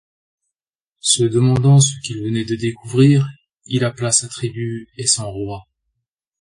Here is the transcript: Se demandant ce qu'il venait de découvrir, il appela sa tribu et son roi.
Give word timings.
Se 1.01 1.23
demandant 1.23 1.79
ce 1.79 1.91
qu'il 2.03 2.23
venait 2.23 2.43
de 2.43 2.55
découvrir, 2.55 3.27
il 3.65 3.85
appela 3.85 4.11
sa 4.11 4.27
tribu 4.27 4.89
et 4.97 5.05
son 5.05 5.31
roi. 5.31 5.67